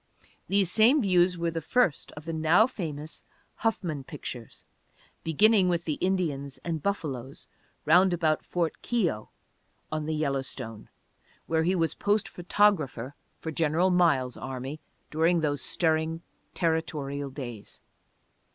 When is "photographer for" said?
12.27-13.51